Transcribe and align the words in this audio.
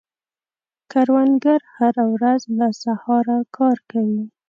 کروندګر 0.91 1.61
هره 1.75 2.03
ورځ 2.13 2.41
له 2.57 2.67
سهاره 2.83 3.37
کار 3.57 3.77
کوي 3.91 4.23